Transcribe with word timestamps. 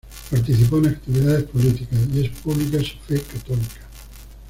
Participó 0.31 0.79
en 0.79 0.87
actividades 0.87 1.43
políticas, 1.43 1.99
y 2.11 2.25
es 2.25 2.31
pública 2.39 2.79
su 2.79 2.97
fe 3.05 3.21
católica. 3.21 3.87